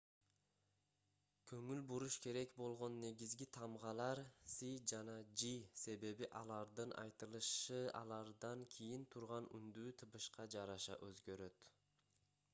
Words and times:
көңүл 1.49 1.81
буруш 1.89 2.15
керек 2.21 2.53
болгон 2.61 2.95
негизги 3.03 3.47
тамгалар 3.57 4.21
c 4.53 4.69
жана 4.93 5.17
g 5.41 5.51
себеби 5.81 6.29
алардын 6.39 6.95
айтылышы 7.03 7.79
алардан 8.01 8.63
кийин 8.77 9.05
турган 9.17 9.51
үндүү 9.59 9.93
тыбышка 10.03 10.49
жараша 10.57 10.99
өзгөрөт 11.09 11.71